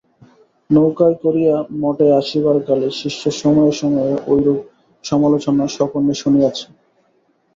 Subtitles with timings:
[0.69, 4.59] নৌকায় করিয়া মঠে আসিবার কালে শিষ্য সময়ে সময়ে ঐরূপ
[5.03, 6.65] সমালোচনা স্বকর্ণে শুনিয়াছে।